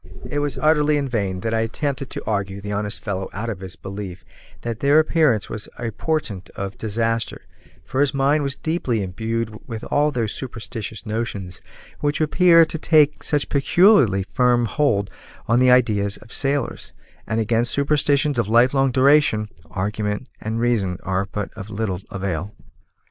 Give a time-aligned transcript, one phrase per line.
[0.27, 3.59] It was utterly in vain that I attempted to argue the honest fellow out of
[3.59, 4.25] his belief
[4.61, 7.43] that their appearance was a portent of disaster,
[7.85, 11.61] for his mind was deeply imbued with all those superstitious notions
[11.99, 15.11] which appear to take such peculiarly firm hold
[15.47, 16.93] on the ideas of sailors;
[17.27, 22.51] and against superstitions of lifelong duration, argument and reason are of but little avail.